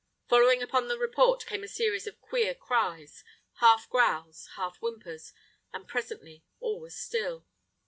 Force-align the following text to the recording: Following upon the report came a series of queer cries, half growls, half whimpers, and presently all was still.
Following 0.27 0.63
upon 0.63 0.87
the 0.87 0.97
report 0.97 1.45
came 1.45 1.63
a 1.63 1.67
series 1.67 2.07
of 2.07 2.19
queer 2.19 2.55
cries, 2.55 3.23
half 3.59 3.87
growls, 3.87 4.49
half 4.55 4.77
whimpers, 4.79 5.31
and 5.73 5.87
presently 5.87 6.43
all 6.59 6.79
was 6.79 6.95
still. 6.97 7.45